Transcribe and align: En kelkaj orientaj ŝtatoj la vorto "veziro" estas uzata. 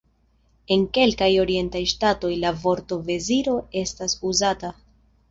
En 0.75 0.83
kelkaj 0.97 1.27
orientaj 1.41 1.81
ŝtatoj 1.91 2.31
la 2.43 2.51
vorto 2.63 2.97
"veziro" 3.09 3.53
estas 3.83 4.15
uzata. 4.31 4.73